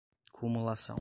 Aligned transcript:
cumulação 0.33 0.89